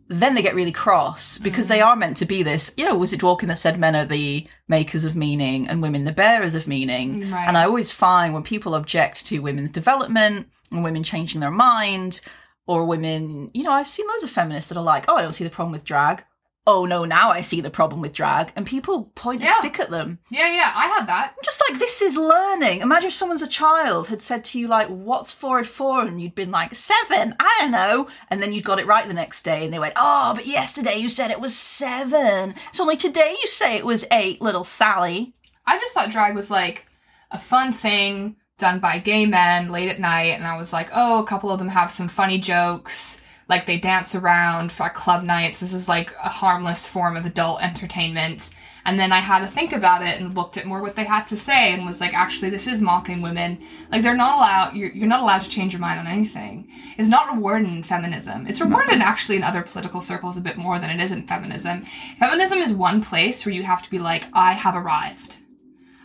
[0.10, 1.86] then they get really cross because they mm.
[1.86, 2.74] are meant to be this.
[2.76, 6.04] You know, was it Dworkin that said men are the makers of meaning and women
[6.04, 7.30] the bearers of meaning?
[7.30, 7.48] Right.
[7.48, 12.22] And I always find when people object to women's development and women changing their mind,
[12.66, 15.34] or women, you know, I've seen loads of feminists that are like, oh, I don't
[15.34, 16.24] see the problem with drag.
[16.72, 18.52] Oh no, now I see the problem with drag.
[18.56, 19.54] And people point Yeah.
[19.58, 20.20] a stick at them.
[20.30, 21.34] Yeah, yeah, I had that.
[21.36, 22.82] I'm just like, this is learning.
[22.82, 26.02] Imagine if someone's a child had said to you, like, what's four and four?
[26.04, 28.08] And you'd been like, seven, I don't know.
[28.30, 29.66] And then you'd got it right the next day.
[29.66, 32.54] And they went, oh, but yesterday you said it was seven.
[32.70, 35.34] It's only today you say it was eight, little Sally.
[35.66, 36.86] I just thought drag was like
[37.32, 41.24] a fun thing done by gay men late at night, and I was like, oh,
[41.24, 43.22] a couple of them have some funny jokes.
[43.50, 45.60] Like they dance around for club nights.
[45.60, 48.52] This is like a harmless form of adult entertainment.
[48.86, 51.26] And then I had to think about it and looked at more what they had
[51.28, 53.60] to say and was like, actually, this is mocking women.
[53.92, 56.70] Like they're not allowed, you're, you're not allowed to change your mind on anything.
[56.98, 58.48] It's not rewarded in feminism.
[58.48, 61.82] It's rewarded actually in other political circles a bit more than it is in feminism.
[62.20, 65.38] Feminism is one place where you have to be like, I have arrived.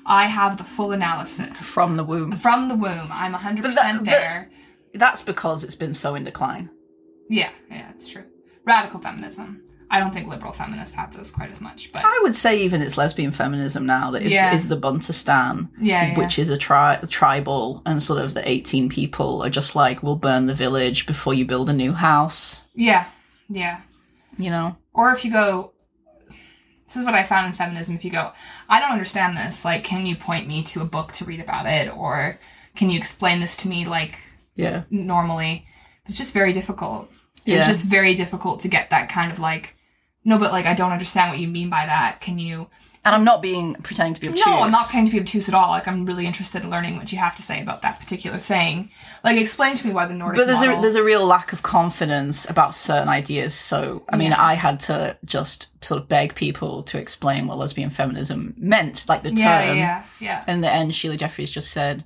[0.05, 1.65] I have the full analysis.
[1.65, 2.33] From the womb.
[2.33, 4.51] From the womb, I'm 100% that- but- there.
[4.93, 6.71] That's because it's been so in decline.
[7.29, 8.25] Yeah, yeah, it's true.
[8.65, 9.63] Radical feminism.
[9.91, 12.81] I don't think liberal feminists have those quite as much, but I would say even
[12.83, 14.53] it's lesbian feminism now that is, Yeah.
[14.55, 16.19] is the Bantustan, Yeah, yeah.
[16.19, 20.17] which is a tri- tribal, and sort of the 18 people are just like, we'll
[20.17, 23.05] burn the village before you build a new house, yeah,
[23.49, 23.81] yeah.
[24.39, 24.77] you know?
[24.95, 25.73] Or if you go,
[26.87, 27.95] this is what I found in feminism.
[27.95, 28.33] If you go,
[28.69, 31.67] I don't understand this, like, can you point me to a book to read about
[31.67, 31.95] it?
[31.95, 32.39] Or
[32.75, 34.19] can you explain this to me, like,
[34.57, 34.85] Yeah.
[34.91, 35.67] normally?
[36.07, 37.11] It's just very difficult.
[37.45, 37.59] Yeah.
[37.59, 39.77] It's just very difficult to get that kind of like,
[40.25, 42.21] no, but like, I don't understand what you mean by that.
[42.21, 42.69] Can you?
[43.07, 44.47] And I'm not being pretending to be obtuse.
[44.47, 45.69] No, I'm not trying to be obtuse at all.
[45.69, 48.89] Like, I'm really interested in learning what you have to say about that particular thing.
[49.23, 50.79] Like, explain to me why the Nordic But there's model.
[50.79, 53.53] a there's a real lack of confidence about certain ideas.
[53.53, 54.43] So I mean, Yeah.
[54.43, 59.23] I had to just sort of beg people to explain what lesbian feminism meant, like
[59.23, 59.37] the term.
[59.37, 60.45] yeah, yeah, yeah.
[60.51, 62.05] In the end, Sheila Jeffreys just said,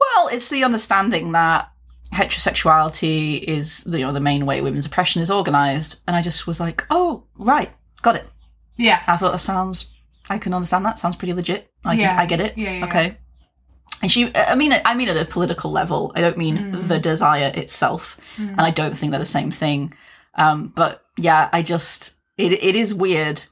[0.00, 1.68] "Well, it's the understanding that
[2.12, 6.60] heterosexuality is you know the main way women's oppression is organized." And I just was
[6.60, 7.70] like, "Oh, right,
[8.02, 8.28] got it."
[8.76, 9.00] Yeah.
[9.06, 9.90] I thought that sounds.
[10.30, 10.98] I can understand that.
[10.98, 11.70] Sounds pretty legit.
[11.84, 12.18] I Yeah.
[12.18, 12.56] I get it.
[12.56, 13.16] Yeah, yeah, okay.
[14.00, 16.12] And she, I mean, I mean at a political level.
[16.16, 16.88] I don't mean Mm.
[16.88, 19.92] the desire itself, and I don't think they're the same thing.
[20.34, 23.44] Um, but yeah, I just it it is weird,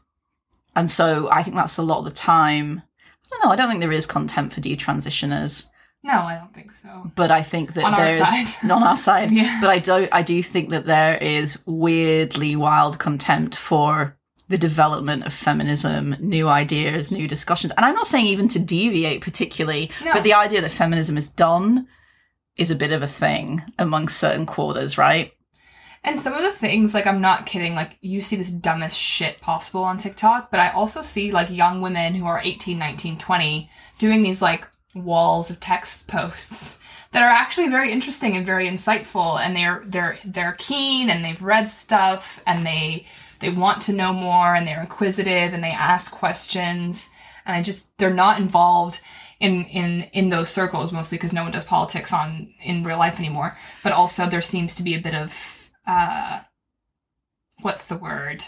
[0.75, 2.83] and so I think that's a lot of the time.
[3.07, 3.53] I don't know.
[3.53, 5.69] I don't think there is contempt for detransitioners,
[6.03, 7.11] No, I don't think so.
[7.15, 8.19] but I think that On our there's
[8.59, 8.65] side.
[8.71, 9.31] on our side.
[9.33, 9.59] Yeah.
[9.61, 10.09] But I don't.
[10.13, 14.17] I do think that there is weirdly wild contempt for
[14.49, 17.73] the development of feminism, new ideas, new discussions.
[17.77, 20.13] And I'm not saying even to deviate particularly, No.
[20.15, 21.87] but the idea that feminism is done
[22.57, 25.33] is a bit of a thing among certain quarters, right?
[26.03, 29.41] And some of the things, like, I'm not kidding, like, you see this dumbest shit
[29.41, 33.71] possible on TikTok, but I also see, like, young women who are 18, 19, 20
[33.99, 36.79] doing these, like, walls of text posts
[37.13, 41.43] that are actually very interesting and very insightful, and they're, they're, they're keen, and they've
[41.43, 43.07] read stuff, and they
[43.41, 47.11] they want to know more and they're inquisitive and they ask questions.
[47.45, 49.01] And I just, they're not involved
[49.41, 53.19] in, in, in those circles, mostly because no one does politics on, in real life
[53.19, 53.53] anymore.
[53.83, 56.41] But also there seems to be a bit of, uh,
[57.63, 58.45] what's the word?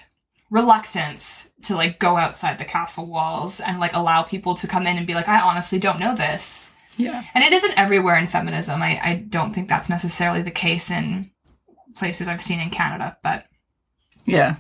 [0.53, 4.99] Reluctance to like go outside the castle walls and like allow people to come in
[4.99, 6.73] and be like, I honestly don't know this.
[6.99, 7.25] Yeah.
[7.35, 8.83] And it isn't everywhere in feminism.
[8.83, 11.31] I, I don't think that's necessarily the case in
[11.97, 13.47] places I've seen in Canada, but
[14.27, 14.57] Yeah.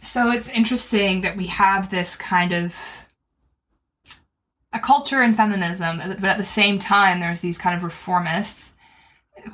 [0.00, 3.06] so it's interesting that we have this kind of
[4.72, 8.72] a culture in feminism, but at the same time, there's these kind of reformists,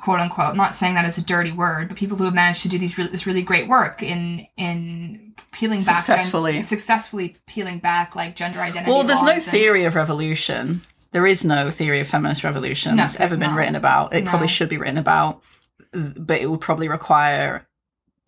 [0.01, 0.55] quote unquote.
[0.55, 2.97] Not saying that is a dirty word, but people who have managed to do these
[2.97, 6.63] re- this really great work in in peeling back gen- Successfully.
[6.63, 8.91] successfully peeling back like gender identity.
[8.91, 10.81] Well, there's no laws and- theory of revolution.
[11.11, 13.57] There is no theory of feminist revolution No, that's ever been not.
[13.57, 14.13] written about.
[14.15, 15.43] It probably should be written about,
[15.91, 17.67] but it would probably require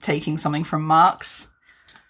[0.04, 1.48] taking something from Marx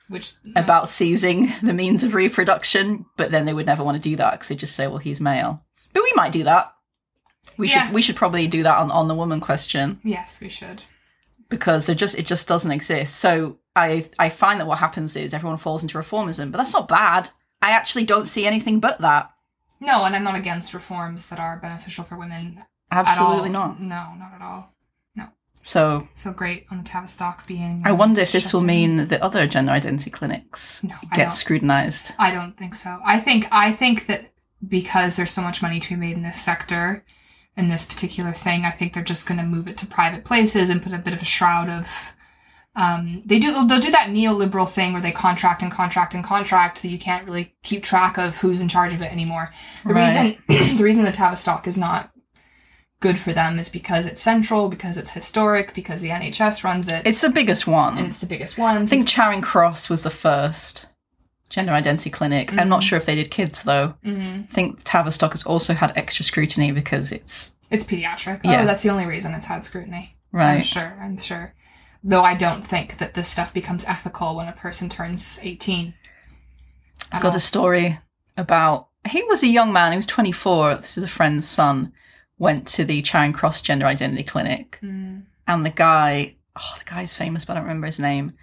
[0.09, 4.15] which about seizing the means of reproduction, but then they would never want to do
[4.17, 5.63] that because they just say, well, he's male.
[5.93, 6.73] But we might do that.
[7.57, 7.85] We Yeah.
[7.85, 10.81] should we should probably do that on, on the woman question yes, we should.
[11.49, 13.15] because there just it just doesn't exist.
[13.17, 16.87] So I I find that what happens is everyone falls into reformism, but that's not
[16.87, 17.29] bad.
[17.61, 19.31] I actually don't see anything but that.
[19.79, 22.63] No, and I'm not against reforms that are beneficial for women.
[22.91, 23.79] Absolutely not.
[23.81, 24.71] No, not at all.
[25.15, 25.27] No.
[25.61, 27.81] So So great on the Tavistock being.
[27.85, 28.67] I wonder if this will down.
[28.67, 31.31] mean that other gender identity clinics No, get don't.
[31.31, 32.11] scrutinized.
[32.17, 32.99] I don't think so.
[33.05, 34.31] I think I think that
[34.65, 37.03] because there's so much money to be made in this sector,
[37.57, 40.69] in this particular thing, I think they're just going to move it to private places
[40.69, 42.13] and put a bit of a shroud of.
[42.77, 46.77] Um, they do they'll do that neoliberal thing where they contract and contract and contract,
[46.79, 49.49] so you can't really keep track of who's in charge of it anymore.
[49.85, 50.37] The Right.
[50.49, 52.11] reason the reason the Tavistock is not
[52.99, 57.05] good for them is because it's central, because it's historic, because the NHS runs it,
[57.07, 57.97] It's the biggest one.
[57.97, 58.77] and it's the biggest one.
[58.81, 60.87] I think Charing Cross was the first
[61.49, 62.53] gender identity clinic.
[62.57, 63.95] I'm not sure if they did kids though.
[64.05, 64.43] Mhm.
[64.43, 68.41] I think Tavistock has also had extra scrutiny because it's It's pediatric.
[68.43, 68.61] Yeah.
[68.61, 70.11] Oh, that's the only reason it's had scrutiny.
[70.31, 70.57] Right.
[70.57, 70.97] I'm sure.
[71.01, 71.53] I'm sure.
[72.03, 75.93] Though I don't think that this stuff becomes ethical when a person turns 18.
[77.11, 77.37] I've got all.
[77.37, 77.99] a story
[78.37, 80.75] about he was a young man, he was 24.
[80.75, 81.93] This is a friend's son.
[82.37, 85.23] Went to the Charing Cross Gender Identity Clinic, Mm.
[85.47, 88.33] and the guy, oh, the guy's famous, but I don't remember his name.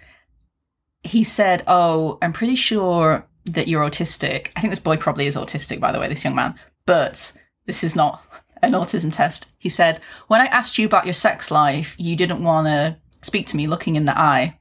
[1.03, 4.51] He said, "Oh, I'm pretty sure that you're autistic.
[4.55, 6.55] I think this boy probably is autistic, by the way, this young man.
[6.85, 7.33] But
[7.65, 8.23] this is not
[8.61, 12.43] an autism test." He said, "When I asked you about your sex life, you didn't
[12.43, 14.59] want to speak to me looking in the eye."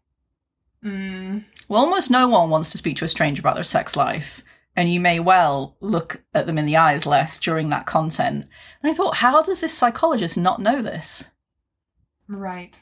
[0.85, 1.45] Mm.
[1.69, 4.43] Well, almost no one wants to speak to a stranger about their sex life,
[4.75, 8.47] and you may well look at them in the eyes less during that content.
[8.83, 11.31] And I thought, how does this psychologist not know this?
[12.29, 12.79] Right.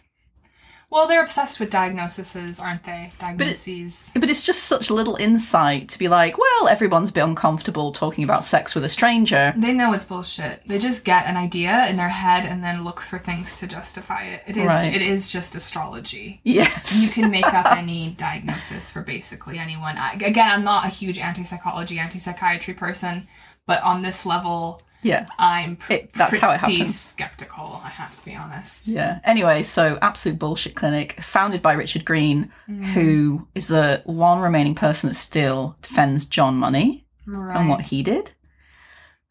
[0.90, 3.12] Well, they're obsessed with diagnoses, aren't they?
[3.18, 4.10] Diagnoses.
[4.12, 8.24] But it's just such little insight to be like, well, everyone's a bit uncomfortable talking
[8.24, 9.54] about sex with a stranger.
[9.56, 10.62] They know it's bullshit.
[10.66, 14.24] They just get an idea in their head and then look for things to justify
[14.24, 14.42] it.
[14.48, 14.92] It is Right.
[14.92, 16.40] it is just astrology.
[16.42, 17.00] Yes.
[17.00, 19.96] you can make up any diagnosis for basically anyone.
[19.96, 23.28] I, again, I'm not a huge anti-psychology, anti-psychiatry person,
[23.64, 25.26] but on this level, yeah.
[25.38, 26.98] I'm pr- It- that's pretty how it happens.
[26.98, 27.80] skeptical.
[27.84, 28.88] I have to be honest.
[28.88, 29.20] Yeah.
[29.24, 32.84] Anyway, so absolute bullshit clinic founded by Richard Green, mm.
[32.84, 37.56] who is the one remaining person that still defends John Money Right.
[37.56, 38.32] and what he did.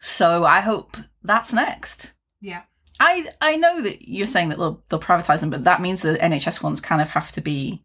[0.02, 2.14] So I hope that's next.
[2.42, 2.62] yeah.
[3.02, 6.16] I I know that you're saying that they'll, they'll privatize them, but that means the
[6.18, 7.82] NHS ones kind of have to be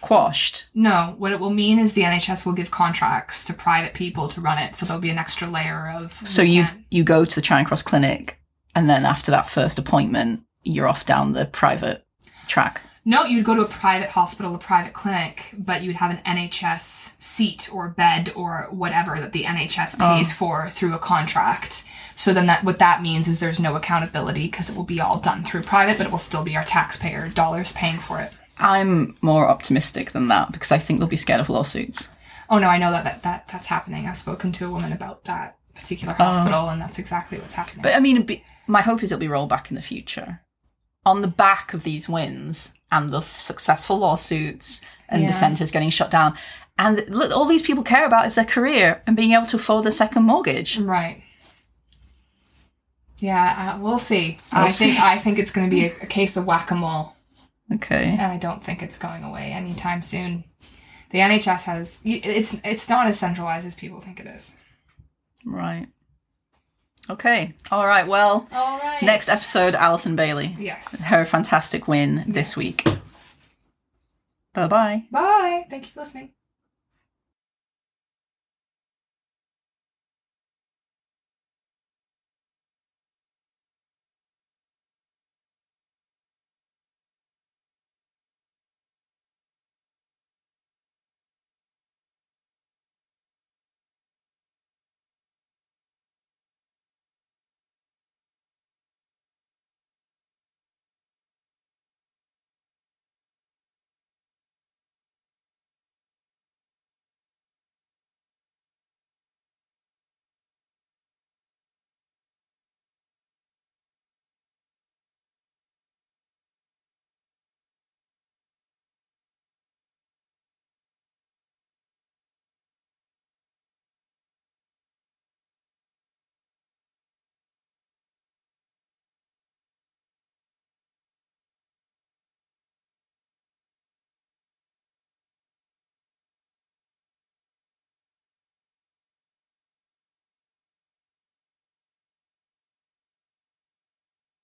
[0.00, 0.66] quashed.
[0.74, 4.40] No, what it will mean is the NHS will give contracts to private people to
[4.40, 6.12] run it, so there'll be an extra layer of.
[6.12, 8.40] So you can't- you go to the Charing Cross Clinic,
[8.74, 12.06] and then after that first appointment, you're off down the private
[12.48, 12.82] track.
[13.02, 17.12] No, you'd go to a private hospital, a private clinic, but you'd have an NHS
[17.18, 20.16] seat or bed or whatever that the NHS Oh.
[20.16, 21.84] pays for through a contract.
[22.14, 25.18] So then that what that means is there's no accountability because it will be all
[25.18, 28.34] done through private, but it will still be our taxpayer dollars paying for it.
[28.60, 32.10] I'm more optimistic than that because I think they'll be scared of lawsuits.
[32.48, 34.06] Oh no, I know that, that, that that's happening.
[34.06, 37.80] I've spoken to a woman about that particular hospital, and that's exactly what's happening.
[37.80, 37.82] Oh.
[37.84, 40.42] But I mean, be, my hope is it'll be rolled back in the future.
[41.06, 45.28] On the back of these wins and the successful lawsuits and Yeah.
[45.28, 46.36] the centres getting shut down,
[46.78, 49.84] and look, all these people care about is their career and being able to afford
[49.84, 50.78] their second mortgage.
[50.78, 51.22] Right.
[53.18, 54.38] Yeah, uh, we'll see.
[54.52, 54.98] We'll I think.
[54.98, 57.14] I think it's going to be a, a case of whack a mole,
[57.72, 58.04] Okay.
[58.10, 60.44] and I don't think it's going away anytime soon.
[61.10, 64.56] The NHS has it's it's not as centralized as people think it is.
[65.44, 65.86] Right.
[67.08, 67.54] Okay.
[67.72, 68.06] All right.
[68.06, 69.02] Well, All right.
[69.02, 70.54] next episode, Allison Bailey.
[70.58, 71.08] Yes.
[71.08, 72.84] Her fantastic win this week.
[74.52, 75.04] Bye bye.
[75.10, 75.64] Bye.
[75.70, 76.30] Thank you for listening.